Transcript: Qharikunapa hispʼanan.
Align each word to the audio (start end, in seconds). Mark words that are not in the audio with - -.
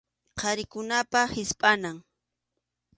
Qharikunapa 0.39 1.19
hispʼanan. 1.33 1.97